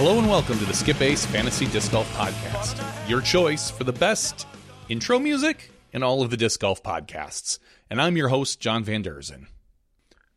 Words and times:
Hello 0.00 0.18
and 0.18 0.30
welcome 0.30 0.58
to 0.58 0.64
the 0.64 0.72
Skip 0.72 1.02
Ace 1.02 1.26
Fantasy 1.26 1.66
Disc 1.66 1.92
Golf 1.92 2.10
Podcast, 2.14 2.82
your 3.06 3.20
choice 3.20 3.70
for 3.70 3.84
the 3.84 3.92
best 3.92 4.46
intro 4.88 5.18
music 5.18 5.70
in 5.92 6.02
all 6.02 6.22
of 6.22 6.30
the 6.30 6.38
disc 6.38 6.58
golf 6.58 6.82
podcasts. 6.82 7.58
And 7.90 8.00
I'm 8.00 8.16
your 8.16 8.28
host, 8.28 8.60
John 8.60 8.82
Van 8.82 9.04
Derzen. 9.04 9.48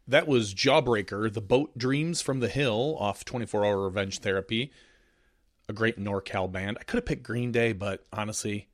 That 0.06 0.28
was 0.28 0.54
Jawbreaker, 0.54 1.32
the 1.32 1.40
Boat 1.40 1.78
Dreams 1.78 2.22
from 2.22 2.42
the 2.42 2.50
Hill 2.50 2.98
off 3.00 3.24
24 3.24 3.66
Hour 3.66 3.86
Revenge 3.86 4.20
Therapy, 4.20 4.74
a 5.70 5.72
great 5.72 5.98
NorCal 5.98 6.52
band. 6.52 6.78
I 6.82 6.84
could 6.84 6.98
have 6.98 7.06
picked 7.06 7.24
Green 7.24 7.54
Day, 7.54 7.72
but 7.72 8.06
honestly, 8.12 8.68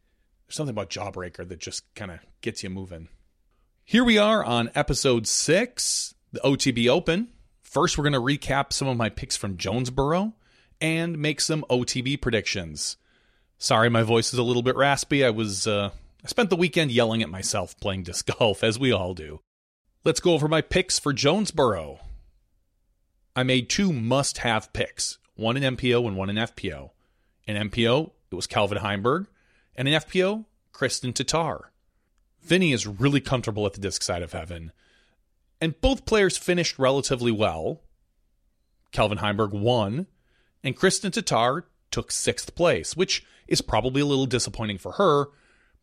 there's 0.48 0.55
something 0.55 0.74
about 0.74 0.90
Jawbreaker 0.90 1.48
that 1.49 1.60
just 1.60 1.84
kind 1.94 2.10
of 2.10 2.18
gets 2.41 2.63
you 2.63 2.71
moving. 2.71 3.10
Here 3.85 4.04
we 4.04 4.18
are 4.18 4.44
on 4.44 4.71
episode 4.74 5.27
six, 5.27 6.16
the 6.32 6.40
OTB 6.40 6.90
Open. 6.90 7.27
First, 7.62 7.96
we're 7.96 8.10
going 8.10 8.13
to 8.13 8.20
recap 8.20 8.74
some 8.74 8.88
of 8.88 8.98
my 8.98 9.10
picks 9.10 9.38
from 9.38 9.55
Jonesboro 9.55 10.34
and 10.82 11.18
make 11.18 11.42
some 11.42 11.66
OTB 11.70 12.22
predictions. 12.22 12.98
Sorry, 13.58 13.90
my 13.90 14.04
voice 14.04 14.34
is 14.34 14.40
a 14.40 14.44
little 14.44 14.62
bit 14.62 14.76
raspy. 14.76 15.26
I 15.26 15.30
was 15.30 15.68
uh, 15.68 15.92
I 16.24 16.28
spent 16.28 16.50
the 16.50 16.55
weekend 16.55 16.92
yelling 16.92 17.22
at 17.22 17.30
myself 17.30 17.80
playing 17.80 18.04
disc 18.04 18.30
golf, 18.40 18.64
as 18.64 18.80
we 18.80 18.92
all 18.92 19.14
do. 19.14 19.42
Let's 20.04 20.20
go 20.20 20.34
over 20.34 20.48
my 20.48 20.62
picks 20.62 20.98
for 20.98 21.14
Jonesboro. 21.14 22.00
I 23.36 23.44
made 23.44 23.70
two 23.70 23.94
must-have 23.94 24.72
picks, 24.74 25.18
one 25.36 25.58
in 25.58 25.76
MPO 25.76 26.08
and 26.08 26.18
one 26.18 26.30
in 26.30 26.36
FPO. 26.38 26.91
In 27.46 27.70
MPO, 27.70 28.12
it 28.32 28.36
was 28.36 28.48
Calvin 28.48 28.80
Heimburg, 28.80 29.27
and 29.76 29.88
in 29.88 29.93
FPO, 29.93 30.46
Kristin 30.74 31.14
Tattar. 31.14 31.64
Vinny 32.41 32.71
is 32.71 32.88
really 32.88 33.21
comfortable 33.21 33.66
at 33.66 33.74
the 33.74 33.82
disc 33.82 34.02
side 34.02 34.21
of 34.21 34.34
heaven, 34.34 34.71
and 35.60 35.80
both 35.82 36.05
players 36.05 36.38
finished 36.38 36.80
relatively 36.80 37.32
well. 37.32 37.82
Calvin 38.91 39.18
Heimburg 39.20 39.52
won, 39.52 40.08
and 40.63 40.76
Kristin 40.76 41.12
Tattar 41.12 41.63
took 41.91 42.12
sixth 42.12 42.55
place, 42.55 42.96
which 42.96 43.26
is 43.48 43.62
probably 43.62 44.02
a 44.02 44.05
little 44.05 44.26
disappointing 44.26 44.77
for 44.77 44.93
her. 44.93 45.27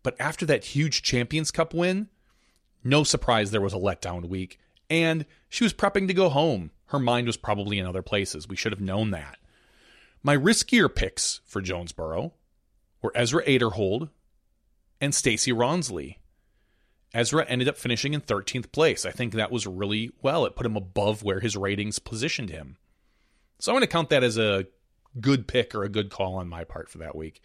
But 0.02 0.16
after 0.20 0.46
that 0.46 0.64
huge 0.64 1.02
Champions 1.02 1.50
Cup 1.50 1.74
win, 1.74 2.08
no 2.84 3.02
surprise 3.02 3.50
there 3.50 3.60
was 3.60 3.74
a 3.74 3.78
letdown 3.78 4.28
week, 4.28 4.60
and 4.88 5.26
she 5.48 5.64
was 5.64 5.74
prepping 5.74 6.06
to 6.06 6.14
go 6.14 6.28
home. 6.28 6.70
Her 6.86 7.00
mind 7.00 7.26
was 7.26 7.36
probably 7.36 7.78
in 7.78 7.86
other 7.86 8.02
places. 8.02 8.48
We 8.48 8.56
should 8.56 8.72
have 8.72 8.80
known 8.80 9.10
that. 9.10 9.38
My 10.22 10.36
riskier 10.36 10.92
picks 10.92 11.40
for 11.44 11.60
Jonesboro 11.60 12.32
were 13.02 13.12
Ezra 13.14 13.44
Aderhold 13.44 14.10
and 15.00 15.14
Stacy 15.14 15.52
Ronsley. 15.52 16.16
Ezra 17.12 17.44
ended 17.48 17.68
up 17.68 17.76
finishing 17.76 18.14
in 18.14 18.20
13th 18.20 18.70
place. 18.72 19.06
I 19.06 19.10
think 19.10 19.32
that 19.32 19.50
was 19.50 19.66
really 19.66 20.10
well. 20.22 20.44
It 20.44 20.54
put 20.54 20.66
him 20.66 20.76
above 20.76 21.22
where 21.22 21.40
his 21.40 21.56
ratings 21.56 21.98
positioned 21.98 22.50
him. 22.50 22.76
So 23.58 23.72
I'm 23.72 23.74
going 23.74 23.82
to 23.82 23.86
count 23.86 24.10
that 24.10 24.24
as 24.24 24.38
a 24.38 24.66
good 25.20 25.48
pick 25.48 25.74
or 25.74 25.82
a 25.82 25.88
good 25.88 26.10
call 26.10 26.34
on 26.36 26.48
my 26.48 26.64
part 26.64 26.88
for 26.88 26.98
that 26.98 27.16
week. 27.16 27.42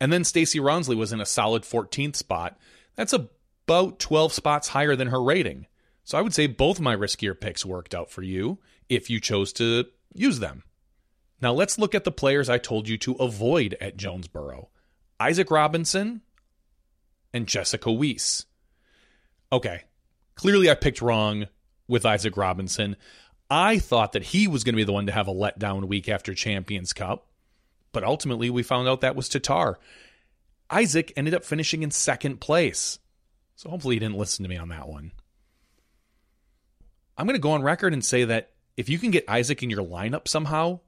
And 0.00 0.12
then 0.12 0.24
Stacy 0.24 0.58
Ronsley 0.58 0.96
was 0.96 1.12
in 1.12 1.20
a 1.20 1.26
solid 1.26 1.62
14th 1.62 2.16
spot. 2.16 2.58
That's 2.96 3.12
about 3.12 3.98
12 3.98 4.32
spots 4.32 4.68
higher 4.68 4.96
than 4.96 5.08
her 5.08 5.22
rating. 5.22 5.66
So 6.04 6.18
I 6.18 6.20
would 6.20 6.34
say 6.34 6.46
both 6.46 6.80
my 6.80 6.94
riskier 6.94 7.38
picks 7.38 7.64
worked 7.64 7.94
out 7.94 8.10
for 8.10 8.22
you 8.22 8.58
if 8.88 9.08
you 9.08 9.20
chose 9.20 9.52
to 9.54 9.86
use 10.12 10.38
them. 10.38 10.64
Now 11.40 11.52
let's 11.52 11.78
look 11.78 11.94
at 11.94 12.04
the 12.04 12.12
players 12.12 12.48
I 12.48 12.58
told 12.58 12.88
you 12.88 12.98
to 12.98 13.14
avoid 13.14 13.76
at 13.80 13.96
Jonesboro 13.96 14.68
Isaac 15.18 15.50
Robinson 15.50 16.22
and 17.32 17.46
Jessica 17.46 17.88
Weese. 17.88 18.44
Okay, 19.52 19.82
clearly 20.34 20.70
I 20.70 20.74
picked 20.74 21.00
wrong 21.00 21.46
with 21.86 22.04
Isaac 22.04 22.36
Robinson. 22.36 22.96
I 23.50 23.78
thought 23.78 24.12
that 24.12 24.22
he 24.24 24.48
was 24.48 24.64
going 24.64 24.74
to 24.74 24.78
be 24.78 24.84
the 24.84 24.92
one 24.92 25.06
to 25.06 25.12
have 25.12 25.28
a 25.28 25.34
letdown 25.34 25.86
week 25.86 26.08
after 26.08 26.34
Champions 26.34 26.92
Cup, 26.92 27.26
but 27.92 28.04
ultimately 28.04 28.50
we 28.50 28.62
found 28.62 28.88
out 28.88 29.02
that 29.02 29.16
was 29.16 29.28
Tattar. 29.28 29.76
Isaac 30.70 31.12
ended 31.16 31.34
up 31.34 31.44
finishing 31.44 31.82
in 31.82 31.90
second 31.90 32.40
place. 32.40 32.98
So 33.56 33.70
hopefully 33.70 33.96
he 33.96 34.00
didn't 34.00 34.18
listen 34.18 34.42
to 34.42 34.48
me 34.48 34.56
on 34.56 34.68
that 34.68 34.88
one. 34.88 35.12
I'm 37.16 37.26
going 37.26 37.36
to 37.36 37.40
go 37.40 37.52
on 37.52 37.62
record 37.62 37.92
and 37.92 38.04
say 38.04 38.24
that 38.24 38.50
if 38.76 38.88
you 38.88 38.98
can 38.98 39.10
get 39.10 39.28
Isaac 39.28 39.62
in 39.62 39.70
your 39.70 39.84
lineup 39.84 40.26
somehow, 40.26 40.80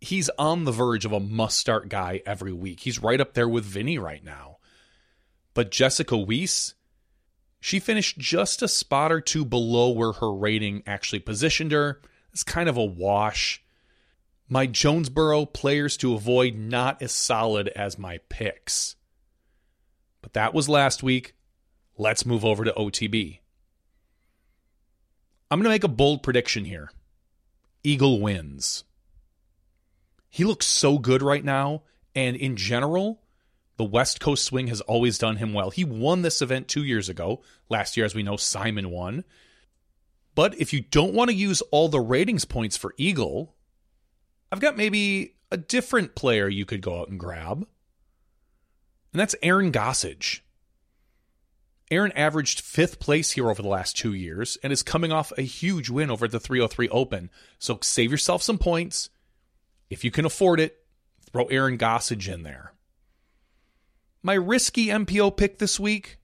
he's 0.00 0.28
on 0.38 0.64
the 0.64 0.72
verge 0.72 1.06
of 1.06 1.12
a 1.12 1.20
must 1.20 1.58
start 1.58 1.88
guy 1.88 2.20
every 2.26 2.52
week. 2.52 2.80
He's 2.80 3.02
right 3.02 3.20
up 3.20 3.32
there 3.34 3.48
with 3.48 3.64
Vinny 3.64 3.98
right 3.98 4.22
now. 4.22 4.58
But 5.54 5.70
Jessica 5.70 6.16
Weese, 6.16 6.74
she 7.64 7.80
finished 7.80 8.18
just 8.18 8.60
a 8.60 8.68
spot 8.68 9.10
or 9.10 9.22
two 9.22 9.42
below 9.42 9.88
where 9.88 10.12
her 10.12 10.30
rating 10.30 10.82
actually 10.86 11.20
positioned 11.20 11.72
her. 11.72 11.98
It's 12.30 12.42
kind 12.42 12.68
of 12.68 12.76
a 12.76 12.84
wash. 12.84 13.64
My 14.50 14.66
Jonesboro 14.66 15.46
players 15.46 15.96
to 15.96 16.12
avoid 16.12 16.56
not 16.56 17.00
as 17.00 17.10
solid 17.10 17.68
as 17.68 17.98
my 17.98 18.18
picks. 18.28 18.96
But 20.20 20.34
that 20.34 20.52
was 20.52 20.68
last 20.68 21.02
week. 21.02 21.36
Let's 21.96 22.26
move 22.26 22.44
over 22.44 22.64
to 22.64 22.72
OTB. 22.72 23.38
I'm 25.50 25.58
going 25.58 25.64
to 25.64 25.70
make 25.70 25.84
a 25.84 25.88
bold 25.88 26.22
prediction 26.22 26.66
here. 26.66 26.90
Eagle 27.82 28.20
wins. 28.20 28.84
He 30.28 30.44
looks 30.44 30.66
so 30.66 30.98
good 30.98 31.22
right 31.22 31.42
now, 31.42 31.84
and 32.14 32.36
in 32.36 32.56
general, 32.56 33.22
the 33.76 33.84
West 33.84 34.20
Coast 34.20 34.44
swing 34.44 34.68
has 34.68 34.80
always 34.82 35.18
done 35.18 35.36
him 35.36 35.52
well. 35.52 35.70
He 35.70 35.84
won 35.84 36.22
this 36.22 36.40
event 36.40 36.68
two 36.68 36.84
years 36.84 37.08
ago. 37.08 37.42
Last 37.68 37.96
year, 37.96 38.06
as 38.06 38.14
we 38.14 38.22
know, 38.22 38.36
Simon 38.36 38.90
won. 38.90 39.24
But 40.34 40.60
if 40.60 40.72
you 40.72 40.80
don't 40.80 41.14
want 41.14 41.30
to 41.30 41.36
use 41.36 41.60
all 41.70 41.88
the 41.88 42.00
ratings 42.00 42.44
points 42.44 42.76
for 42.76 42.94
Eagle, 42.96 43.54
I've 44.50 44.60
got 44.60 44.76
maybe 44.76 45.36
a 45.50 45.56
different 45.56 46.14
player 46.14 46.48
you 46.48 46.64
could 46.64 46.82
go 46.82 47.00
out 47.00 47.08
and 47.08 47.18
grab. 47.18 47.66
And 49.12 49.20
that's 49.20 49.36
Aaron 49.42 49.70
Gossage. 49.70 50.40
Aaron 51.90 52.12
averaged 52.12 52.60
fifth 52.60 52.98
place 52.98 53.32
here 53.32 53.50
over 53.50 53.62
the 53.62 53.68
last 53.68 53.96
two 53.96 54.14
years 54.14 54.58
and 54.62 54.72
is 54.72 54.82
coming 54.82 55.12
off 55.12 55.32
a 55.36 55.42
huge 55.42 55.90
win 55.90 56.10
over 56.10 56.26
the 56.26 56.40
303 56.40 56.88
Open. 56.88 57.30
So 57.58 57.78
save 57.82 58.10
yourself 58.10 58.42
some 58.42 58.58
points. 58.58 59.10
If 59.90 60.02
you 60.02 60.10
can 60.10 60.24
afford 60.24 60.60
it, 60.60 60.78
throw 61.30 61.44
Aaron 61.46 61.78
Gossage 61.78 62.32
in 62.32 62.42
there. 62.42 62.73
My 64.26 64.32
risky 64.32 64.86
MPO 64.86 65.36
pick 65.36 65.58
this 65.58 65.78
week 65.78 66.16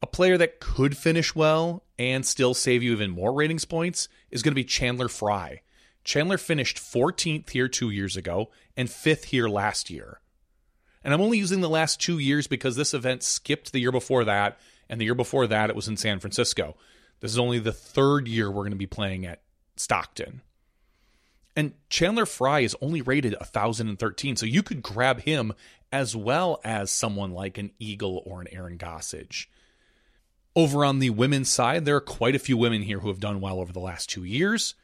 a 0.00 0.06
player 0.06 0.38
that 0.38 0.58
could 0.58 0.96
finish 0.96 1.34
well 1.34 1.84
and 1.98 2.24
still 2.24 2.54
save 2.54 2.82
you 2.82 2.92
even 2.92 3.10
more 3.10 3.34
ratings 3.34 3.66
points 3.66 4.08
is 4.30 4.42
going 4.42 4.52
to 4.52 4.56
be 4.56 4.64
Chandler 4.64 5.08
Fry. 5.08 5.60
Chandler 6.02 6.38
finished 6.38 6.78
14th 6.78 7.50
here 7.50 7.68
two 7.68 7.90
years 7.90 8.16
ago 8.16 8.50
and 8.74 8.88
fifth 8.88 9.24
here 9.24 9.48
last 9.48 9.90
year. 9.90 10.20
And 11.04 11.12
I'm 11.12 11.20
only 11.20 11.36
using 11.36 11.60
the 11.60 11.68
last 11.68 12.00
two 12.00 12.18
years 12.18 12.46
because 12.46 12.74
this 12.74 12.94
event 12.94 13.22
skipped 13.22 13.72
the 13.72 13.80
year 13.80 13.92
before 13.92 14.24
that, 14.24 14.58
and 14.88 14.98
the 14.98 15.04
year 15.04 15.14
before 15.14 15.46
that 15.46 15.68
it 15.68 15.76
was 15.76 15.88
in 15.88 15.98
San 15.98 16.20
Francisco. 16.20 16.74
This 17.20 17.32
is 17.32 17.38
only 17.38 17.58
the 17.58 17.72
third 17.72 18.28
year 18.28 18.50
we're 18.50 18.62
going 18.62 18.70
to 18.70 18.76
be 18.76 18.86
playing 18.86 19.26
at 19.26 19.42
Stockton. 19.76 20.40
And 21.56 21.74
Chandler 21.88 22.26
Fry 22.26 22.60
is 22.60 22.76
only 22.80 23.00
rated 23.00 23.34
1,013, 23.34 24.36
so 24.36 24.46
you 24.46 24.62
could 24.62 24.82
grab 24.82 25.20
him 25.20 25.52
as 25.92 26.16
well 26.16 26.60
as 26.64 26.90
someone 26.90 27.32
like 27.32 27.58
an 27.58 27.70
Eagle 27.78 28.22
or 28.26 28.40
an 28.40 28.48
Aaron 28.50 28.76
Gossage. 28.76 29.46
Over 30.56 30.84
on 30.84 30.98
the 30.98 31.10
women's 31.10 31.48
side, 31.48 31.84
there 31.84 31.96
are 31.96 32.00
quite 32.00 32.34
a 32.34 32.40
few 32.40 32.56
women 32.56 32.82
here 32.82 33.00
who 33.00 33.08
have 33.08 33.20
done 33.20 33.40
well 33.40 33.60
over 33.60 33.72
the 33.72 33.80
last 33.80 34.10
two 34.10 34.24
years, 34.24 34.74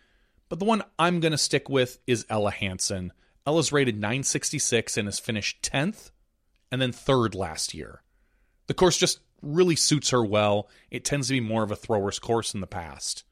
but 0.48 0.59
the 0.59 0.64
one 0.64 0.82
I'm 0.98 1.20
going 1.20 1.32
to 1.32 1.38
stick 1.38 1.69
with 1.69 1.98
is 2.06 2.27
Ella 2.28 2.50
Hansen. 2.50 3.12
Ella's 3.47 3.72
rated 3.72 3.97
966 3.97 4.97
and 4.97 5.09
has 5.09 5.18
finished 5.18 5.62
10th 5.62 6.10
and 6.71 6.80
then 6.80 6.92
third 6.92 7.34
last 7.34 7.74
year. 7.74 8.03
The 8.66 8.74
course 8.74 8.97
just 8.97 9.21
really 9.42 9.77
suits 9.77 10.10
her 10.10 10.24
well. 10.24 10.68
It 10.91 11.04
tends 11.04 11.28
to 11.28 11.34
be 11.34 11.41
more 11.41 11.62
of 11.62 11.71
a 11.71 11.77
thrower's 11.77 12.18
course 12.18 12.54
in 12.54 12.60
the 12.60 12.66
past. 12.66 13.24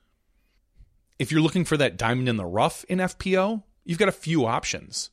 If 1.18 1.32
you're 1.32 1.40
looking 1.40 1.64
for 1.64 1.76
that 1.76 1.96
diamond 1.96 2.28
in 2.28 2.36
the 2.36 2.46
rough 2.46 2.84
in 2.84 2.98
FPO, 2.98 3.64
you've 3.84 3.98
got 3.98 4.08
a 4.08 4.12
few 4.12 4.46
options. 4.46 5.10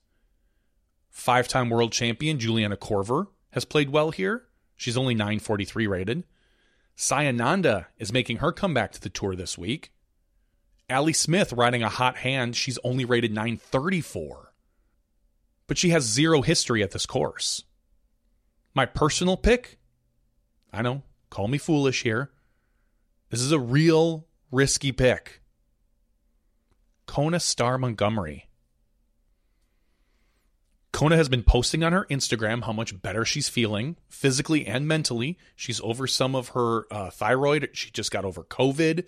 Five 1.10 1.48
time 1.48 1.70
world 1.70 1.92
champion 1.92 2.40
Juliana 2.40 2.78
Korver 2.78 3.28
has 3.52 3.66
played 3.66 3.90
well 3.90 4.12
here. 4.12 4.44
She's 4.76 4.98
only 4.98 5.16
943 5.16 5.88
rated. 5.88 6.24
Sai 6.96 7.26
Ananda 7.26 7.88
is 7.98 8.14
making 8.14 8.38
her 8.38 8.52
comeback 8.52 8.92
to 8.92 9.02
the 9.02 9.10
tour 9.10 9.36
this 9.36 9.58
week. 9.58 9.92
Allie 10.90 11.14
Smith 11.14 11.52
riding 11.52 11.82
a 11.82 11.90
hot 11.90 12.18
hand. 12.18 12.56
She's 12.56 12.78
only 12.84 13.06
rated 13.06 13.32
934. 13.32 14.54
But 15.68 15.78
she 15.78 15.90
has 15.90 16.04
zero 16.04 16.42
history 16.42 16.84
at 16.84 16.92
this 16.92 17.06
course. 17.06 17.64
My 18.76 18.86
personal 18.86 19.38
pick, 19.38 19.80
I 20.72 20.84
know, 20.84 21.02
call 21.30 21.48
me 21.48 21.58
foolish 21.58 22.04
here. 22.04 22.30
This 23.30 23.42
is 23.42 23.52
a 23.52 23.60
real 23.60 24.28
risky 24.52 24.92
pick. 24.92 25.42
Kona 27.06 27.40
Star 27.40 27.78
Montgomery. 27.78 28.50
Kona 30.96 31.18
has 31.18 31.28
been 31.28 31.44
posting 31.44 31.84
on 31.84 31.92
her 31.92 32.06
Instagram 32.10 32.64
how 32.64 32.72
much 32.72 33.02
better 33.02 33.26
she's 33.26 33.50
feeling 33.50 33.98
physically 34.08 34.66
and 34.66 34.88
mentally. 34.88 35.38
She's 35.56 35.82
over 35.82 36.08
some 36.08 36.36
of 36.36 36.50
her 36.50 36.86
uh, 36.90 37.10
thyroid. 37.10 37.70
She 37.74 37.92
just 37.92 38.12
got 38.12 38.24
over 38.24 38.44
COVID. 38.44 39.04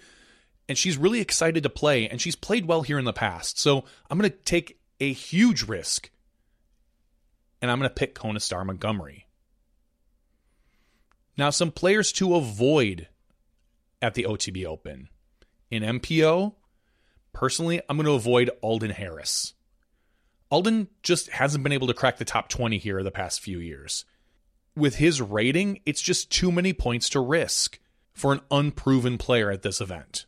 And 0.67 0.77
she's 0.77 0.97
really 0.97 1.21
excited 1.21 1.63
to 1.63 1.69
play, 1.69 2.09
and 2.09 2.19
she's 2.19 2.35
played 2.35 2.65
well 2.65 2.81
here 2.81 2.99
in 2.99 3.05
the 3.05 3.13
past. 3.13 3.57
So 3.57 3.85
I'm 4.11 4.17
going 4.17 4.29
to 4.29 4.35
take 4.35 4.81
a 4.99 5.13
huge 5.13 5.63
risk. 5.63 6.11
And 7.61 7.71
I'm 7.71 7.79
going 7.79 7.89
to 7.89 7.95
pick 7.95 8.13
Kona 8.13 8.41
Star 8.41 8.65
Montgomery. 8.65 9.27
Now, 11.37 11.51
some 11.51 11.71
players 11.71 12.11
to 12.13 12.35
avoid 12.35 13.07
at 14.01 14.13
the 14.13 14.23
OTB 14.23 14.65
Open. 14.65 15.07
In 15.71 15.83
MPO, 15.83 16.53
personally, 17.37 17.79
I'm 17.87 17.97
going 17.97 18.07
to 18.07 18.13
avoid 18.13 18.49
Alden 18.63 18.89
Harris. 18.89 19.53
Alden 20.49 20.87
just 21.03 21.29
hasn't 21.29 21.63
been 21.63 21.71
able 21.71 21.85
to 21.85 21.93
crack 21.93 22.17
the 22.17 22.25
top 22.25 22.49
20 22.49 22.79
here 22.79 23.03
the 23.03 23.11
past 23.11 23.41
few 23.41 23.59
years. 23.59 24.05
With 24.75 24.95
his 24.95 25.21
rating, 25.21 25.79
it's 25.85 26.01
just 26.01 26.31
too 26.31 26.51
many 26.51 26.73
points 26.73 27.09
to 27.09 27.19
risk 27.19 27.79
for 28.11 28.33
an 28.33 28.41
unproven 28.49 29.19
player 29.19 29.51
at 29.51 29.61
this 29.61 29.79
event. 29.79 30.25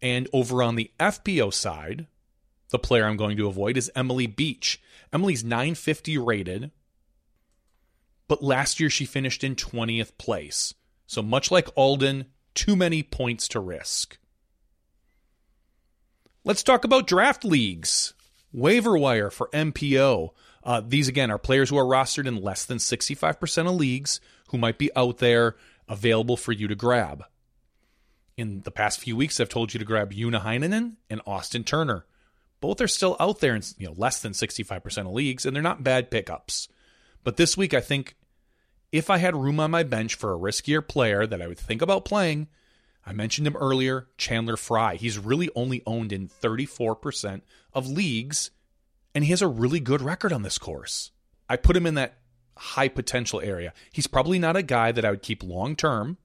And 0.00 0.28
over 0.32 0.62
on 0.62 0.76
the 0.76 0.92
FPO 1.00 1.52
side, 1.52 2.06
the 2.70 2.78
player 2.78 3.04
I'm 3.04 3.16
going 3.16 3.36
to 3.36 3.48
avoid 3.48 3.76
is 3.76 3.90
Emily 3.96 4.28
Beach. 4.28 4.80
Emily's 5.12 5.42
950 5.42 6.18
rated, 6.18 6.70
but 8.28 8.44
last 8.44 8.78
year 8.78 8.90
she 8.90 9.04
finished 9.04 9.42
in 9.42 9.56
20th 9.56 10.18
place. 10.18 10.72
So 11.08 11.20
much 11.20 11.50
like 11.50 11.68
Alden, 11.74 12.26
too 12.54 12.76
many 12.76 13.02
points 13.02 13.48
to 13.48 13.58
risk. 13.58 14.18
Let's 16.46 16.62
talk 16.62 16.84
about 16.84 17.08
draft 17.08 17.44
leagues. 17.44 18.14
Waiver 18.52 18.96
wire 18.96 19.30
for 19.30 19.48
MPO. 19.52 20.28
Uh, 20.62 20.80
these 20.80 21.08
again 21.08 21.28
are 21.32 21.38
players 21.38 21.70
who 21.70 21.76
are 21.76 21.84
rostered 21.84 22.28
in 22.28 22.40
less 22.40 22.64
than 22.64 22.78
65% 22.78 23.66
of 23.66 23.74
leagues 23.74 24.20
who 24.50 24.56
might 24.56 24.78
be 24.78 24.94
out 24.94 25.18
there 25.18 25.56
available 25.88 26.36
for 26.36 26.52
you 26.52 26.68
to 26.68 26.76
grab. 26.76 27.24
In 28.36 28.60
the 28.60 28.70
past 28.70 29.00
few 29.00 29.16
weeks, 29.16 29.40
I've 29.40 29.48
told 29.48 29.74
you 29.74 29.80
to 29.80 29.84
grab 29.84 30.12
Joona 30.12 30.40
Heinonen 30.40 30.92
and 31.10 31.20
Austin 31.26 31.64
Turner. 31.64 32.06
Both 32.60 32.80
are 32.80 32.86
still 32.86 33.16
out 33.18 33.40
there 33.40 33.56
in 33.56 33.62
you 33.76 33.88
know 33.88 33.94
less 33.96 34.20
than 34.20 34.30
65% 34.30 34.98
of 34.98 35.12
leagues, 35.12 35.46
and 35.46 35.56
they're 35.56 35.64
not 35.64 35.82
bad 35.82 36.12
pickups. 36.12 36.68
But 37.24 37.38
this 37.38 37.56
week, 37.56 37.74
I 37.74 37.80
think 37.80 38.14
if 38.92 39.10
I 39.10 39.16
had 39.16 39.34
room 39.34 39.58
on 39.58 39.72
my 39.72 39.82
bench 39.82 40.14
for 40.14 40.32
a 40.32 40.38
riskier 40.38 40.86
player 40.86 41.26
that 41.26 41.42
I 41.42 41.48
would 41.48 41.58
think 41.58 41.82
about 41.82 42.04
playing, 42.04 42.46
I 43.06 43.12
mentioned 43.12 43.46
him 43.46 43.56
earlier, 43.56 44.08
Chandler 44.18 44.56
Fry. 44.56 44.96
He's 44.96 45.18
really 45.18 45.48
only 45.54 45.80
owned 45.86 46.12
in 46.12 46.28
34% 46.28 47.42
of 47.72 47.86
leagues, 47.86 48.50
and 49.14 49.24
he 49.24 49.30
has 49.30 49.42
a 49.42 49.48
really 49.48 49.78
good 49.78 50.02
record 50.02 50.32
on 50.32 50.42
this 50.42 50.58
course. 50.58 51.12
I 51.48 51.56
put 51.56 51.76
him 51.76 51.86
in 51.86 51.94
that 51.94 52.18
high 52.56 52.88
potential 52.88 53.40
area. 53.40 53.72
He's 53.92 54.08
probably 54.08 54.40
not 54.40 54.56
a 54.56 54.62
guy 54.62 54.90
that 54.90 55.04
I 55.04 55.10
would 55.10 55.22
keep 55.22 55.44
long 55.44 55.76
term, 55.76 56.16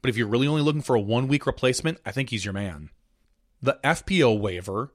but 0.00 0.08
if 0.08 0.16
you're 0.16 0.26
really 0.26 0.46
only 0.46 0.62
looking 0.62 0.82
for 0.82 0.96
a 0.96 1.00
one 1.00 1.28
week 1.28 1.46
replacement, 1.46 1.98
I 2.06 2.12
think 2.12 2.30
he's 2.30 2.44
your 2.46 2.54
man. 2.54 2.88
The 3.60 3.78
FPO 3.84 4.40
waiver, 4.40 4.94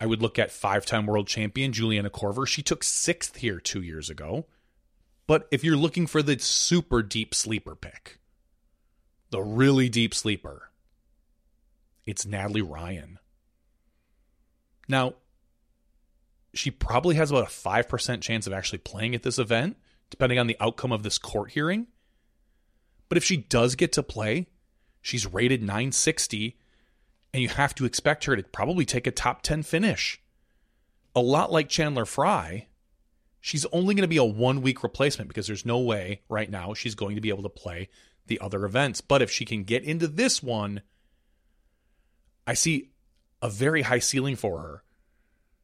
I 0.00 0.06
would 0.06 0.22
look 0.22 0.38
at 0.38 0.50
five 0.50 0.86
time 0.86 1.06
world 1.06 1.26
champion 1.28 1.72
Juliana 1.72 2.08
Korver. 2.08 2.46
She 2.46 2.62
took 2.62 2.82
sixth 2.82 3.36
here 3.36 3.60
two 3.60 3.82
years 3.82 4.08
ago. 4.08 4.46
But 5.26 5.46
if 5.52 5.62
you're 5.62 5.76
looking 5.76 6.06
for 6.06 6.22
the 6.22 6.38
super 6.38 7.02
deep 7.02 7.34
sleeper 7.34 7.76
pick, 7.76 8.18
the 9.30 9.40
really 9.40 9.88
deep 9.88 10.14
sleeper, 10.14 10.70
it's 12.04 12.26
Natalie 12.26 12.62
Ryan. 12.62 13.18
Now, 14.88 15.14
she 16.52 16.70
probably 16.70 17.14
has 17.14 17.30
about 17.30 17.44
a 17.44 17.50
5% 17.50 18.20
chance 18.22 18.46
of 18.46 18.52
actually 18.52 18.78
playing 18.78 19.14
at 19.14 19.22
this 19.22 19.38
event, 19.38 19.76
depending 20.10 20.38
on 20.38 20.48
the 20.48 20.56
outcome 20.60 20.90
of 20.90 21.04
this 21.04 21.18
court 21.18 21.52
hearing. 21.52 21.86
But 23.08 23.18
if 23.18 23.24
she 23.24 23.36
does 23.36 23.76
get 23.76 23.92
to 23.92 24.02
play, 24.02 24.48
she's 25.00 25.32
rated 25.32 25.62
960, 25.62 26.56
and 27.32 27.42
you 27.42 27.48
have 27.48 27.74
to 27.76 27.84
expect 27.84 28.24
her 28.24 28.34
to 28.34 28.42
probably 28.42 28.84
take 28.84 29.06
a 29.06 29.12
top 29.12 29.42
10 29.42 29.62
finish. 29.62 30.20
A 31.14 31.20
lot 31.20 31.52
like 31.52 31.68
Chandler 31.68 32.04
Fry, 32.04 32.66
she's 33.40 33.66
only 33.66 33.94
going 33.94 34.02
to 34.02 34.08
be 34.08 34.16
a 34.16 34.24
one 34.24 34.62
week 34.62 34.82
replacement 34.82 35.28
because 35.28 35.46
there's 35.46 35.66
no 35.66 35.78
way 35.78 36.22
right 36.28 36.50
now 36.50 36.74
she's 36.74 36.94
going 36.94 37.14
to 37.14 37.20
be 37.20 37.30
able 37.30 37.42
to 37.44 37.48
play 37.48 37.88
the 38.30 38.40
other 38.40 38.64
events. 38.64 39.02
But 39.02 39.20
if 39.20 39.30
she 39.30 39.44
can 39.44 39.64
get 39.64 39.84
into 39.84 40.08
this 40.08 40.42
one, 40.42 40.80
I 42.46 42.54
see 42.54 42.88
a 43.42 43.50
very 43.50 43.82
high 43.82 43.98
ceiling 43.98 44.36
for 44.36 44.60
her. 44.60 44.82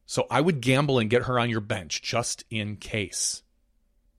So 0.05 0.27
I 0.29 0.41
would 0.41 0.61
gamble 0.61 0.99
and 0.99 1.09
get 1.09 1.23
her 1.23 1.39
on 1.39 1.49
your 1.49 1.61
bench 1.61 2.03
just 2.03 2.45
in 2.51 2.75
case. 2.75 3.41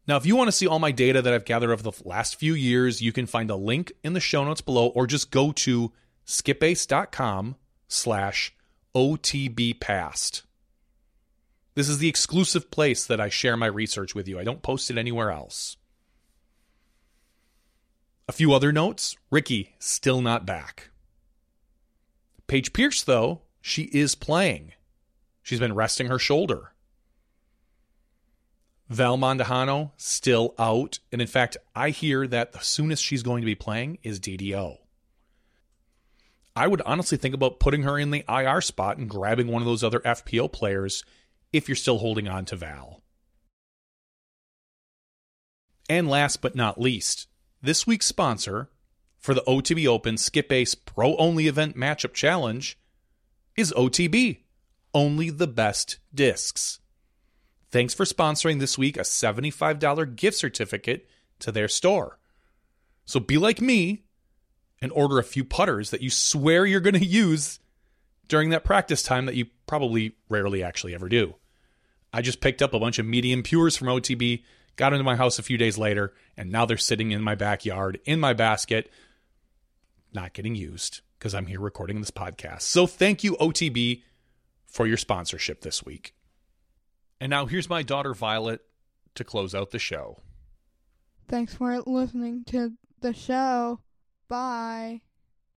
Now, 0.07 0.17
if 0.17 0.27
you 0.27 0.37
want 0.37 0.49
to 0.49 0.53
see 0.53 0.67
all 0.67 0.79
my 0.79 0.91
data 0.91 1.23
that 1.23 1.33
I've 1.33 1.45
gathered 1.45 1.71
over 1.71 1.83
the 1.83 1.93
last 2.05 2.37
few 2.37 2.55
years, 2.55 3.01
you 3.01 3.13
can 3.13 3.27
find 3.27 3.51
a 3.51 3.57
link 3.57 3.93
in 4.03 4.15
the 4.15 4.21
show 4.21 4.45
notes 4.45 4.61
below 4.61 4.89
or 4.89 5.07
just 5.07 5.31
go 5.31 5.53
to 5.53 5.93
skipace.com 6.27 7.57
slash 7.89 8.55
otbpast. 8.95 10.43
This 11.75 11.89
is 11.89 11.99
the 11.99 12.09
exclusive 12.09 12.71
place 12.71 13.07
that 13.07 13.21
I 13.21 13.29
share 13.29 13.57
my 13.57 13.67
research 13.67 14.15
with 14.15 14.27
you. 14.27 14.39
I 14.39 14.45
don't 14.45 14.63
post 14.63 14.91
it 14.91 14.99
anywhere 14.99 15.31
else. 15.31 15.77
A 18.29 18.33
few 18.33 18.53
other 18.53 18.73
notes 18.73 19.17
Ricky, 19.31 19.75
still 19.79 20.21
not 20.21 20.45
back. 20.45 20.91
Paige 22.47 22.73
Pierce, 22.73 23.03
though, 23.03 23.43
she 23.61 23.85
is 23.85 24.15
playing. 24.15 24.73
She's 25.43 25.61
been 25.61 25.75
resting 25.75 26.09
her 26.09 26.19
shoulder. 26.19 26.73
Val 28.89 29.19
Mandujano 29.19 29.93
still 29.97 30.55
out. 30.59 30.99
And 31.13 31.21
in 31.21 31.27
fact, 31.27 31.57
I 31.75 31.91
hear 31.91 32.27
that 32.27 32.53
the 32.53 32.61
soonest 32.61 33.03
she's 33.03 33.23
going 33.23 33.43
to 33.43 33.47
be 33.47 33.55
playing 33.55 33.99
is 34.03 34.21
DDO. 34.21 34.79
I 36.57 36.67
would 36.67 36.83
honestly 36.83 37.19
think 37.19 37.35
about 37.35 37.61
putting 37.61 37.85
her 37.85 37.99
in 37.99 38.11
the 38.11 38.25
IR 38.29 38.61
spot 38.61 38.99
and 38.99 39.09
grabbing 39.09 39.47
one 39.47 39.63
of 39.63 39.67
those 39.67 39.85
other 39.85 40.01
FPO 40.01 40.51
players 40.53 41.05
if 41.53 41.69
you're 41.69 41.77
still 41.77 41.99
holding 41.99 42.29
on 42.29 42.45
to 42.47 42.57
Val. 42.57 43.03
And 45.89 46.09
last 46.09 46.43
but 46.43 46.57
not 46.57 46.81
least, 46.81 47.29
this 47.63 47.87
week's 47.87 48.07
sponsor 48.07 48.71
for 49.19 49.35
the 49.35 49.43
OTB 49.43 49.87
Open 49.87 50.17
Skip 50.17 50.53
Ace 50.53 50.75
Pro 50.75 51.17
Only 51.17 51.49
Event 51.49 51.77
Matchup 51.77 52.15
Challenge 52.15 52.79
is 53.57 53.73
OTB 53.77 54.39
only 54.95 55.31
the 55.31 55.47
best 55.47 55.99
discs. 56.15 56.81
Thanks 57.71 57.93
for 57.95 58.05
sponsoring 58.05 58.61
this 58.61 58.79
week 58.79 58.97
a 58.97 59.01
$75 59.01 60.17
gift 60.17 60.39
certificate 60.39 61.09
to 61.41 61.53
their 61.53 61.69
store. 61.69 62.19
So 63.05 63.21
be 63.21 63.39
like 63.39 63.61
me 63.61 64.05
and 64.81 64.93
order 64.93 65.19
a 65.19 65.25
few 65.25 65.45
putters 65.45 65.91
that 65.91 66.03
you 66.03 66.11
swear 66.11 66.65
you're 66.65 66.81
going 66.81 66.95
to 66.95 67.05
use 67.05 67.59
during 68.29 68.51
that 68.51 68.65
practice 68.65 69.03
time 69.03 69.27
that 69.27 69.35
you 69.35 69.47
probably 69.67 70.17
rarely 70.29 70.63
actually 70.63 70.95
ever 70.95 71.09
do. 71.09 71.35
I 72.13 72.23
just 72.23 72.41
picked 72.41 72.63
up 72.63 72.75
a 72.75 72.81
bunch 72.81 72.99
of 72.99 73.07
medium 73.07 73.43
pures 73.43 73.77
from 73.77 73.89
OTB, 73.89 74.43
got 74.79 74.95
into 74.95 75.05
my 75.05 75.17
house 75.17 75.39
a 75.39 75.43
few 75.43 75.59
days 75.59 75.77
later, 75.77 76.15
and 76.37 76.51
now 76.51 76.65
they're 76.65 76.79
sitting 76.79 77.11
in 77.11 77.21
my 77.21 77.35
backyard 77.35 78.01
in 78.07 78.19
my 78.19 78.33
basket, 78.33 78.91
not 80.15 80.33
getting 80.33 80.55
used 80.55 81.03
because 81.19 81.35
I'm 81.35 81.47
here 81.47 81.61
recording 81.61 82.01
this 82.01 82.11
podcast. 82.11 82.63
So 82.63 82.87
thank 82.87 83.23
you, 83.23 83.37
OTB, 83.37 84.03
for 84.67 84.87
your 84.87 84.97
sponsorship 84.97 85.61
this 85.61 85.85
week. 85.85 86.15
And 87.21 87.29
now 87.29 87.47
here's 87.47 87.69
my 87.69 87.83
daughter 87.83 88.15
Violet 88.15 88.61
to 89.17 89.25
close 89.25 89.55
out 89.55 89.73
the 89.73 89.79
show. 89.79 90.21
Thanks 91.29 91.55
for 91.55 91.79
listening 91.81 92.45
to 92.47 92.73
the 93.01 93.13
show. 93.13 93.81
Bye. 94.29 95.03